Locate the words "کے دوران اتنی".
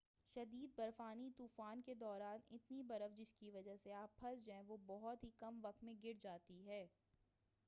1.81-2.81